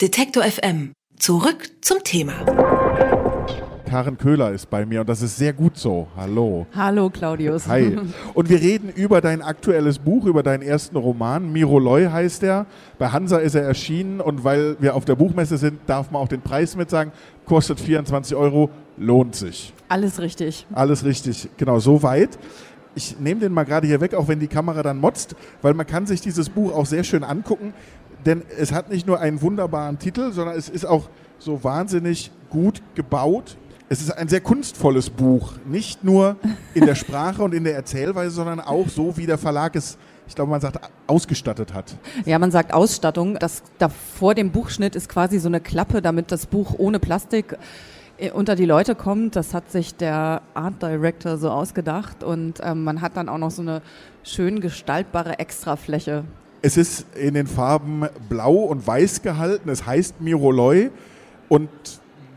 [0.00, 0.92] Detektor FM.
[1.18, 2.34] Zurück zum Thema.
[3.84, 6.06] Karen Köhler ist bei mir und das ist sehr gut so.
[6.16, 6.68] Hallo.
[6.72, 7.66] Hallo Claudius.
[7.66, 7.98] Hi.
[8.34, 11.50] Und wir reden über dein aktuelles Buch, über deinen ersten Roman.
[11.50, 12.66] Miroloy heißt er.
[12.96, 16.28] Bei Hansa ist er erschienen und weil wir auf der Buchmesse sind, darf man auch
[16.28, 17.10] den Preis mit sagen.
[17.44, 19.74] Kostet 24 Euro, lohnt sich.
[19.88, 20.64] Alles richtig.
[20.72, 22.38] Alles richtig, genau, so weit.
[22.94, 25.86] Ich nehme den mal gerade hier weg, auch wenn die Kamera dann motzt, weil man
[25.86, 27.72] kann sich dieses Buch auch sehr schön angucken
[28.28, 31.08] denn es hat nicht nur einen wunderbaren Titel, sondern es ist auch
[31.38, 33.56] so wahnsinnig gut gebaut.
[33.88, 36.36] Es ist ein sehr kunstvolles Buch, nicht nur
[36.74, 39.96] in der Sprache und in der Erzählweise, sondern auch so, wie der Verlag es
[40.26, 41.96] ich glaube, man sagt, ausgestattet hat.
[42.26, 43.38] Ja, man sagt Ausstattung.
[43.38, 47.56] Das da vor dem Buchschnitt ist quasi so eine Klappe, damit das Buch ohne Plastik
[48.18, 49.36] äh, unter die Leute kommt.
[49.36, 53.50] Das hat sich der Art Director so ausgedacht und ähm, man hat dann auch noch
[53.50, 53.80] so eine
[54.22, 56.24] schön gestaltbare Extrafläche
[56.62, 59.68] es ist in den Farben blau und weiß gehalten.
[59.68, 60.90] Es heißt Miroloi
[61.48, 61.68] und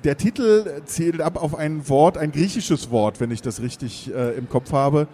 [0.04, 4.36] der Titel zielt ab auf ein Wort, ein griechisches Wort, wenn ich das richtig äh,
[4.36, 5.08] im Kopf habe,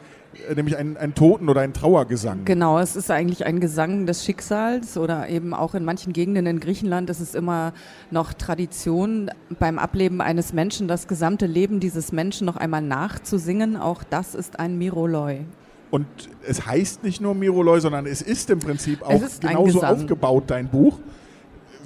[0.49, 2.45] äh, nämlich ein, ein Toten- oder ein Trauergesang.
[2.45, 6.59] Genau, es ist eigentlich ein Gesang des Schicksals oder eben auch in manchen Gegenden in
[6.59, 7.73] Griechenland ist es immer
[8.11, 13.75] noch Tradition, beim Ableben eines Menschen das gesamte Leben dieses Menschen noch einmal nachzusingen.
[13.75, 15.45] Auch das ist ein Miroloi.
[15.89, 16.05] Und
[16.45, 20.99] es heißt nicht nur Miroloi, sondern es ist im Prinzip auch genauso aufgebaut, dein Buch.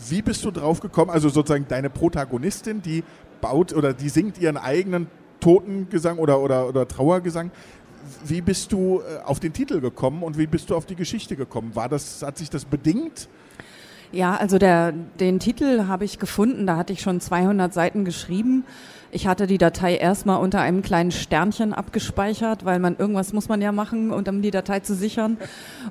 [0.09, 1.11] Wie bist du drauf gekommen?
[1.11, 3.03] Also sozusagen deine Protagonistin, die
[3.41, 5.07] baut oder die singt ihren eigenen
[5.39, 7.51] Totengesang oder, oder, oder Trauergesang.
[8.25, 11.35] Wie bist du äh, auf den Titel gekommen und wie bist du auf die Geschichte
[11.35, 11.75] gekommen?
[11.75, 13.29] War das, hat sich das bedingt?
[14.11, 18.65] Ja, also der, den Titel habe ich gefunden, da hatte ich schon 200 Seiten geschrieben.
[19.13, 23.61] Ich hatte die Datei erstmal unter einem kleinen Sternchen abgespeichert, weil man irgendwas muss man
[23.61, 25.37] ja machen, um die Datei zu sichern.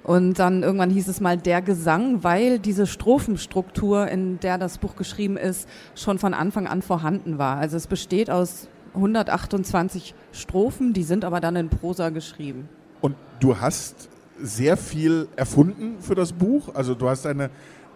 [0.04, 4.96] Und dann irgendwann hieß es mal der Gesang, weil diese Strophenstruktur, in der das Buch
[4.96, 7.58] geschrieben ist, schon von Anfang an vorhanden war.
[7.58, 12.70] Also es besteht aus 128 Strophen, die sind aber dann in Prosa geschrieben.
[13.02, 14.08] Und du hast
[14.42, 16.74] sehr viel erfunden für das Buch.
[16.74, 17.50] Also du hast eine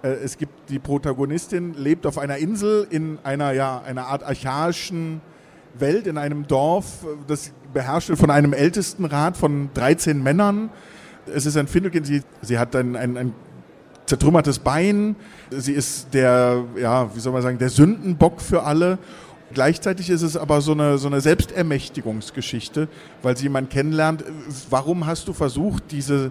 [0.09, 5.21] es gibt die Protagonistin, lebt auf einer Insel in einer, ja, einer Art archaischen
[5.79, 10.71] Welt, in einem Dorf, das beherrscht wird von einem Ältestenrat von 13 Männern.
[11.27, 13.35] Es ist ein Findelkind, sie, sie hat ein, ein, ein
[14.07, 15.17] zertrümmertes Bein,
[15.51, 18.99] sie ist der, ja, wie soll man sagen, der Sündenbock für alle.
[19.53, 22.89] Gleichzeitig ist es aber so eine, so eine Selbstermächtigungsgeschichte,
[23.23, 24.25] weil sie jemanden kennenlernt.
[24.69, 26.31] Warum hast du versucht, diese, äh,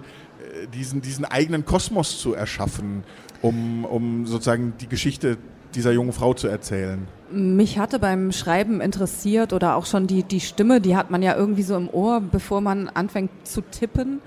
[0.73, 3.03] diesen, diesen eigenen Kosmos zu erschaffen?
[3.43, 5.37] um, um sozusagen die Geschichte
[5.75, 7.07] dieser jungen Frau zu erzählen?
[7.31, 11.35] Mich hatte beim Schreiben interessiert oder auch schon die, die Stimme, die hat man ja
[11.35, 14.21] irgendwie so im Ohr, bevor man anfängt zu tippen.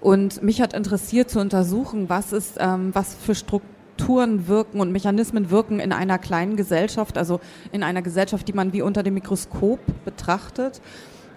[0.00, 5.50] Und mich hat interessiert zu untersuchen, was ist, ähm, was für Strukturen wirken und Mechanismen
[5.50, 7.40] wirken in einer kleinen Gesellschaft, also
[7.72, 10.80] in einer Gesellschaft, die man wie unter dem Mikroskop betrachtet.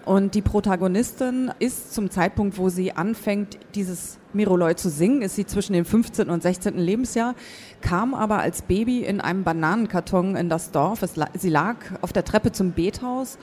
[0.04, 5.46] Und die Protagonistin ist zum Zeitpunkt, wo sie anfängt, dieses Miroloi zu singen, ist sie
[5.46, 6.30] zwischen dem 15.
[6.30, 6.78] und 16.
[6.78, 7.34] Lebensjahr,
[7.80, 11.02] kam aber als Baby in einem Bananenkarton in das Dorf.
[11.02, 13.38] Es, sie lag auf der Treppe zum Bethaus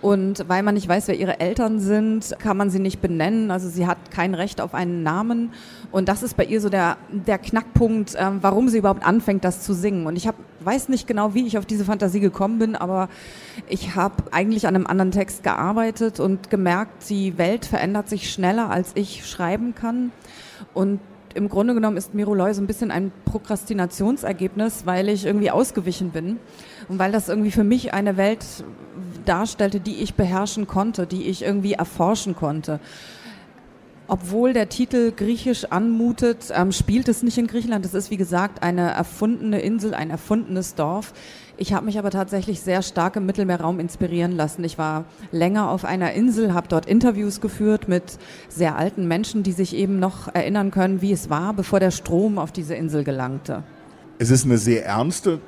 [0.00, 3.50] und weil man nicht weiß, wer ihre Eltern sind, kann man sie nicht benennen.
[3.50, 5.52] Also sie hat kein Recht auf einen Namen
[5.92, 9.62] und das ist bei ihr so der, der Knackpunkt, äh, warum sie überhaupt anfängt, das
[9.62, 10.06] zu singen.
[10.06, 13.08] Und ich hab, weiß nicht genau, wie ich auf diese Fantasie gekommen bin, aber
[13.68, 18.70] ich habe eigentlich an einem anderen Text gearbeitet und gemerkt, die Welt verändert sich schneller,
[18.70, 20.12] als ich schreiben kann.
[20.74, 21.00] Und
[21.34, 26.38] im Grunde genommen ist Miroloi so ein bisschen ein Prokrastinationsergebnis, weil ich irgendwie ausgewichen bin
[26.88, 28.44] und weil das irgendwie für mich eine Welt
[29.24, 32.80] darstellte, die ich beherrschen konnte, die ich irgendwie erforschen konnte.
[34.12, 37.84] Obwohl der Titel griechisch anmutet, ähm, spielt es nicht in Griechenland.
[37.84, 41.12] Es ist, wie gesagt, eine erfundene Insel, ein erfundenes Dorf.
[41.56, 44.64] Ich habe mich aber tatsächlich sehr stark im Mittelmeerraum inspirieren lassen.
[44.64, 49.52] Ich war länger auf einer Insel, habe dort Interviews geführt mit sehr alten Menschen, die
[49.52, 53.62] sich eben noch erinnern können, wie es war, bevor der Strom auf diese Insel gelangte.
[54.18, 55.38] Es ist eine sehr ernste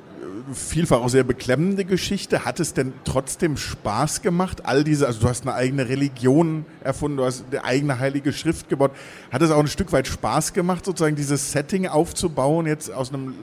[0.51, 2.45] vielfach auch sehr beklemmende Geschichte.
[2.45, 7.17] Hat es denn trotzdem Spaß gemacht, all diese, also du hast eine eigene Religion erfunden,
[7.17, 8.91] du hast eine eigene heilige Schrift gebaut.
[9.31, 13.35] Hat es auch ein Stück weit Spaß gemacht, sozusagen dieses Setting aufzubauen, jetzt aus einem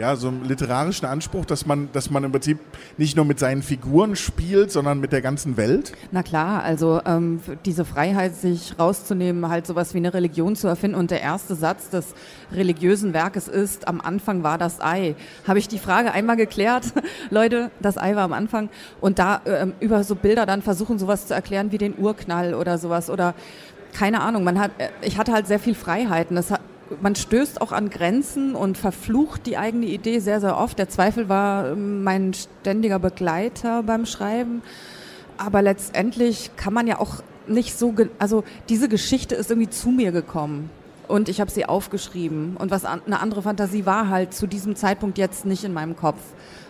[0.00, 2.58] ja, so einem literarischen Anspruch, dass man, dass man im Prinzip
[2.96, 5.92] nicht nur mit seinen Figuren spielt, sondern mit der ganzen Welt?
[6.10, 10.96] Na klar, also ähm, diese Freiheit, sich rauszunehmen, halt sowas wie eine Religion zu erfinden.
[10.96, 12.14] Und der erste Satz des
[12.50, 15.16] religiösen Werkes ist, am Anfang war das Ei.
[15.46, 16.94] Habe ich die Frage einmal geklärt,
[17.30, 18.70] Leute, das Ei war am Anfang.
[19.02, 22.78] Und da ähm, über so Bilder dann versuchen, sowas zu erklären wie den Urknall oder
[22.78, 23.34] sowas oder
[23.92, 26.36] keine Ahnung, man hat, äh, ich hatte halt sehr viel Freiheiten.
[26.36, 26.50] Das
[27.00, 30.78] man stößt auch an Grenzen und verflucht die eigene Idee sehr, sehr oft.
[30.78, 34.62] Der Zweifel war ähm, mein ständiger Begleiter beim Schreiben.
[35.36, 40.12] Aber letztendlich kann man ja auch nicht so, also diese Geschichte ist irgendwie zu mir
[40.12, 40.70] gekommen
[41.08, 42.56] und ich habe sie aufgeschrieben.
[42.56, 45.96] Und was an, eine andere Fantasie war halt zu diesem Zeitpunkt jetzt nicht in meinem
[45.96, 46.20] Kopf.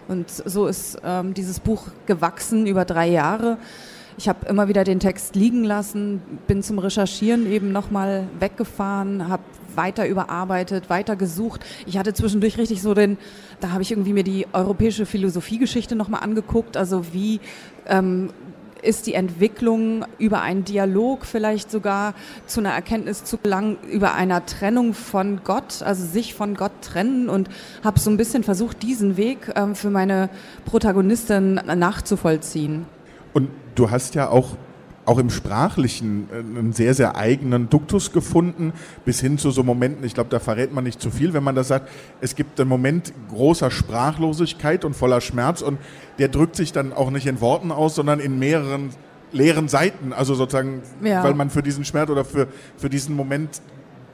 [0.08, 3.58] Und so ist ähm, dieses Buch gewachsen über drei Jahre.
[4.18, 9.42] Ich habe immer wieder den Text liegen lassen, bin zum Recherchieren eben nochmal weggefahren, habe
[9.76, 11.64] weiter überarbeitet, weiter gesucht.
[11.86, 13.18] Ich hatte zwischendurch richtig so den,
[13.60, 17.40] da habe ich irgendwie mir die europäische Philosophiegeschichte nochmal angeguckt, also wie
[17.86, 18.30] ähm,
[18.82, 22.14] ist die Entwicklung über einen Dialog vielleicht sogar
[22.46, 27.28] zu einer Erkenntnis zu gelangen, über einer Trennung von Gott, also sich von Gott trennen
[27.28, 27.48] und
[27.84, 30.30] habe so ein bisschen versucht, diesen Weg ähm, für meine
[30.64, 32.86] Protagonistin nachzuvollziehen.
[33.32, 34.56] Und du hast ja auch
[35.10, 38.72] auch im Sprachlichen äh, einen sehr, sehr eigenen Duktus gefunden,
[39.04, 41.56] bis hin zu so Momenten, ich glaube, da verrät man nicht zu viel, wenn man
[41.56, 41.90] das sagt,
[42.20, 45.78] es gibt einen Moment großer Sprachlosigkeit und voller Schmerz und
[46.20, 48.90] der drückt sich dann auch nicht in Worten aus, sondern in mehreren
[49.32, 51.24] leeren Seiten, also sozusagen, ja.
[51.24, 52.46] weil man für diesen Schmerz oder für,
[52.76, 53.60] für diesen Moment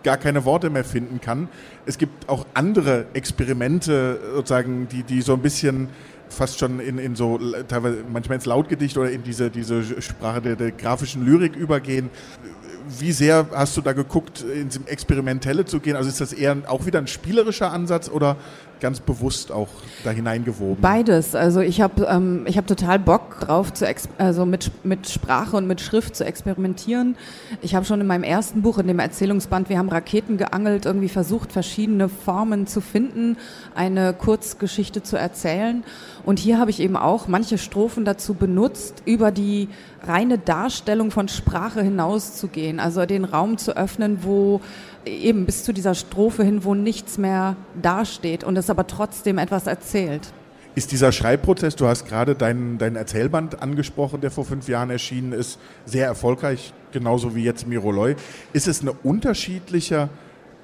[0.02, 1.48] gar keine Worte mehr finden kann.
[1.84, 5.88] Es gibt auch andere Experimente, sozusagen, die, die so ein bisschen
[6.28, 7.38] fast schon in, in so
[7.68, 12.10] teilweise manchmal ins Lautgedicht oder in diese, diese Sprache der, der grafischen Lyrik übergehen.
[12.98, 15.96] Wie sehr hast du da geguckt, ins Experimentelle zu gehen?
[15.96, 18.36] Also ist das eher auch wieder ein spielerischer Ansatz oder
[18.80, 19.68] ganz bewusst auch
[20.04, 20.80] da hineingewoben?
[20.80, 21.34] Beides.
[21.34, 23.86] Also ich habe ähm, ich hab total Bock drauf, zu
[24.18, 27.16] also mit, mit Sprache und mit Schrift zu experimentieren.
[27.62, 31.08] Ich habe schon in meinem ersten Buch, in dem Erzählungsband Wir haben Raketen geangelt, irgendwie
[31.08, 33.36] versucht, verschiedene Formen zu finden,
[33.74, 35.84] eine Kurzgeschichte zu erzählen.
[36.24, 39.68] Und hier habe ich eben auch manche Strophen dazu benutzt, über die
[40.02, 44.60] reine Darstellung von Sprache hinauszugehen, also den Raum zu öffnen, wo
[45.06, 49.66] eben bis zu dieser Strophe hin, wo nichts mehr dasteht und es aber trotzdem etwas
[49.66, 50.32] erzählt.
[50.74, 55.32] Ist dieser Schreibprozess, du hast gerade deinen, deinen Erzählband angesprochen, der vor fünf Jahren erschienen
[55.32, 58.14] ist, sehr erfolgreich, genauso wie jetzt Miroloy.
[58.52, 60.10] Ist es ein unterschiedlicher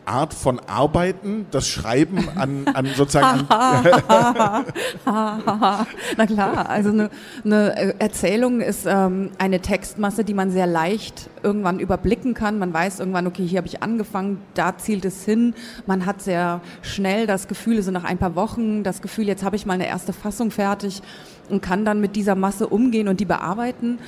[0.05, 3.47] Art von Arbeiten, das Schreiben an, an sozusagen.
[5.07, 7.11] Na klar, also eine,
[7.45, 12.59] eine Erzählung ist ähm, eine Textmasse, die man sehr leicht irgendwann überblicken kann.
[12.59, 15.55] Man weiß irgendwann, okay, hier habe ich angefangen, da zielt es hin.
[15.87, 19.57] Man hat sehr schnell das Gefühl, so nach ein paar Wochen, das Gefühl, jetzt habe
[19.57, 21.03] ich mal eine erste Fassung fertig
[21.49, 23.99] und kann dann mit dieser Masse umgehen und die bearbeiten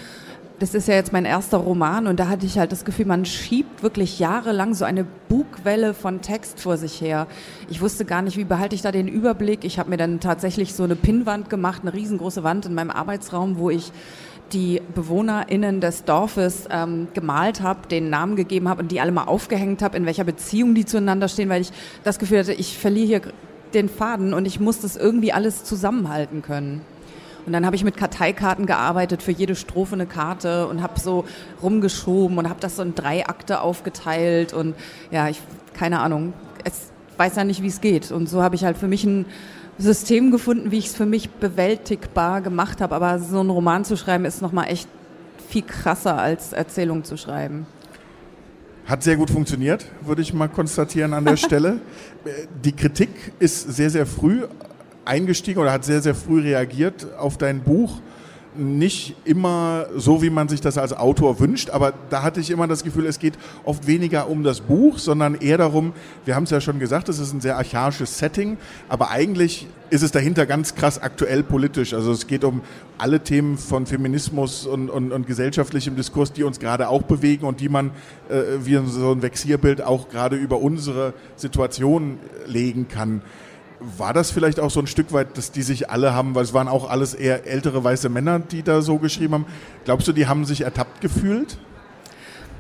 [0.60, 3.24] das ist ja jetzt mein erster Roman und da hatte ich halt das Gefühl, man
[3.24, 7.26] schiebt wirklich jahrelang so eine Bugwelle von Text vor sich her.
[7.68, 9.64] Ich wusste gar nicht, wie behalte ich da den Überblick.
[9.64, 13.58] Ich habe mir dann tatsächlich so eine Pinnwand gemacht, eine riesengroße Wand in meinem Arbeitsraum,
[13.58, 13.90] wo ich
[14.52, 19.24] die BewohnerInnen des Dorfes ähm, gemalt habe, den Namen gegeben habe und die alle mal
[19.24, 21.72] aufgehängt habe, in welcher Beziehung die zueinander stehen, weil ich
[22.04, 23.20] das Gefühl hatte, ich verliere hier
[23.72, 26.82] den Faden und ich muss das irgendwie alles zusammenhalten können.
[27.46, 31.25] Und dann habe ich mit Karteikarten gearbeitet, für jede Strophe eine Karte und habe so
[31.62, 34.75] rumgeschoben und habe das so in drei Akte aufgeteilt und
[35.11, 35.41] ja, ich
[35.75, 36.32] keine Ahnung,
[36.64, 38.11] es weiß ja nicht, wie es geht.
[38.11, 39.26] Und so habe ich halt für mich ein
[39.79, 42.94] System gefunden, wie ich es für mich bewältigbar gemacht habe.
[42.94, 44.88] Aber so einen Roman zu schreiben ist nochmal echt
[45.49, 47.67] viel krasser als Erzählung zu schreiben.
[48.87, 51.81] Hat sehr gut funktioniert, würde ich mal konstatieren an der Stelle.
[52.62, 54.43] Die Kritik ist sehr, sehr früh
[55.04, 58.00] eingestiegen oder hat sehr, sehr früh reagiert auf dein Buch.
[58.56, 62.69] Nicht immer so, wie man sich das als Autor wünscht, aber da hatte ich immer
[62.69, 65.93] das Gefühl, es geht oft weniger um das Buch, sondern eher darum,
[66.24, 68.56] wir haben es ja schon gesagt, es ist ein sehr archaisches Setting,
[68.88, 71.94] aber eigentlich ist es dahinter ganz krass aktuell politisch.
[71.94, 72.62] Also es geht um
[72.96, 77.60] alle Themen von Feminismus und, und, und gesellschaftlichem Diskurs, die uns gerade auch bewegen und
[77.60, 77.90] die man
[78.29, 83.22] äh, wie so ein Vexierbild auch gerade über unsere Situation legen kann.
[83.81, 86.54] War das vielleicht auch so ein Stück weit, dass die sich alle haben, weil es
[86.54, 89.46] waren auch alles eher ältere weiße Männer, die da so geschrieben haben.
[89.84, 91.58] Glaubst du, die haben sich ertappt gefühlt?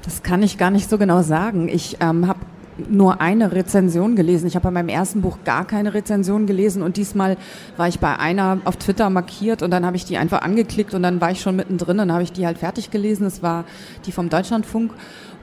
[0.02, 1.68] Das kann ich gar nicht so genau sagen.
[1.68, 2.40] Ich ähm, habe
[2.88, 4.46] nur eine Rezension gelesen.
[4.46, 7.36] Ich habe bei meinem ersten Buch gar keine Rezension gelesen und diesmal
[7.76, 11.02] war ich bei einer auf Twitter markiert und dann habe ich die einfach angeklickt und
[11.02, 13.24] dann war ich schon mittendrin und habe ich die halt fertig gelesen.
[13.24, 13.64] Das war
[14.06, 14.92] die vom Deutschlandfunk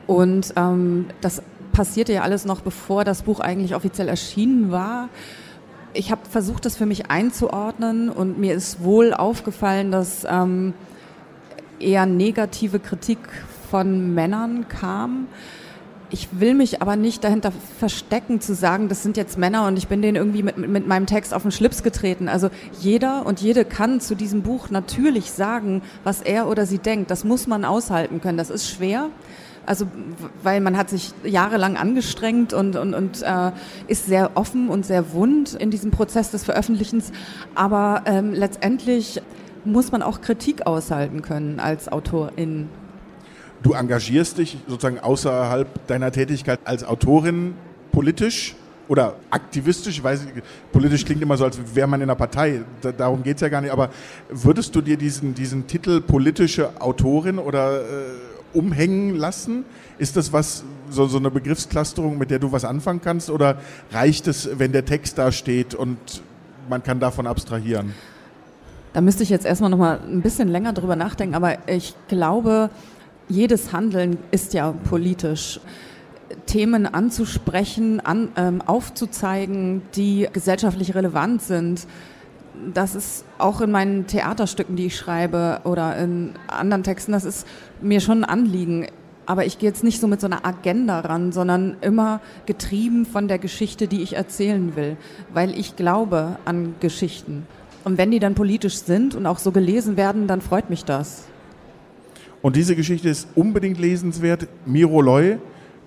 [0.08, 5.10] und ähm, das passierte ja alles noch bevor das Buch eigentlich offiziell erschienen war
[5.94, 10.74] ich habe versucht, das für mich einzuordnen und mir ist wohl aufgefallen, dass ähm,
[11.80, 13.20] eher negative Kritik
[13.70, 15.28] von Männern kam.
[16.14, 19.88] Ich will mich aber nicht dahinter verstecken, zu sagen, das sind jetzt Männer und ich
[19.88, 22.28] bin denen irgendwie mit, mit meinem Text auf den Schlips getreten.
[22.28, 22.50] Also
[22.82, 27.12] jeder und jede kann zu diesem Buch natürlich sagen, was er oder sie denkt.
[27.12, 28.38] Das muss man aushalten können.
[28.38, 29.10] Das ist schwer
[29.66, 29.86] Also
[30.44, 33.52] weil man hat sich jahrelang angestrengt und, und, und äh,
[33.88, 37.12] ist sehr offen und sehr wund in diesem Prozess des Veröffentlichens.
[37.56, 39.22] Aber ähm, letztendlich
[39.64, 42.70] muss man auch Kritik aushalten können als Autorin.
[43.64, 47.54] Du engagierst dich sozusagen außerhalb deiner Tätigkeit als Autorin
[47.92, 48.56] politisch
[48.88, 50.28] oder aktivistisch, ich weiß,
[50.72, 53.48] politisch klingt immer so, als wäre man in einer Partei, da, darum geht es ja
[53.50, 53.90] gar nicht, aber
[54.30, 57.86] würdest du dir diesen, diesen Titel politische Autorin oder äh,
[58.54, 59.66] umhängen lassen?
[59.98, 63.58] Ist das was, so, so eine Begriffsklasterung, mit der du was anfangen kannst oder
[63.92, 65.98] reicht es, wenn der Text da steht und
[66.70, 67.94] man kann davon abstrahieren?
[68.94, 72.70] Da müsste ich jetzt erstmal noch mal ein bisschen länger drüber nachdenken, aber ich glaube,
[73.30, 75.62] jedes Handeln ist ja politisch.
[76.46, 81.88] Themen anzusprechen, an, ähm, aufzuzeigen, die gesellschaftlich relevant sind.
[82.74, 87.48] Das ist auch in meinen Theaterstücken, die ich schreibe oder in anderen Texten, das ist
[87.82, 88.88] mir schon ein Anliegen.
[89.26, 93.28] Aber ich gehe jetzt nicht so mit so einer Agenda ran, sondern immer getrieben von
[93.28, 94.98] der Geschichte, die ich erzählen will,
[95.34, 97.48] weil ich glaube an Geschichten.
[97.84, 101.26] Und wenn die dann politisch sind und auch so gelesen werden, dann freut mich das.
[102.42, 104.48] Und diese Geschichte ist unbedingt lesenswert.
[104.66, 105.38] Miro Loy,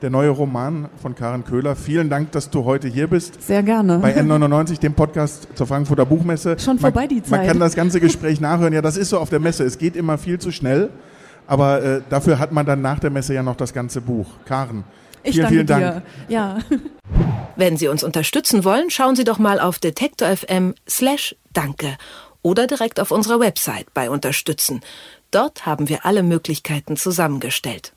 [0.02, 1.76] der neue Roman von Karen Köhler.
[1.76, 3.42] Vielen Dank, dass du heute hier bist.
[3.42, 3.98] Sehr gerne.
[3.98, 6.56] Bei N99, dem Podcast zur Frankfurter Buchmesse.
[6.58, 7.30] Schon vorbei man, die Zeit.
[7.30, 8.72] Man kann das ganze Gespräch nachhören.
[8.72, 9.64] Ja, das ist so auf der Messe.
[9.64, 10.90] Es geht immer viel zu schnell.
[11.46, 14.26] Aber äh, dafür hat man dann nach der Messe ja noch das ganze Buch.
[14.46, 14.84] Karen,
[15.22, 15.82] ich vielen, vielen Dank.
[15.82, 16.02] Dir.
[16.28, 16.58] Ja.
[17.56, 21.96] Wenn Sie uns unterstützen wollen, schauen Sie doch mal auf detektor.fm slash danke
[22.42, 24.82] oder direkt auf unserer Website bei Unterstützen.
[25.30, 27.93] Dort haben wir alle Möglichkeiten zusammengestellt.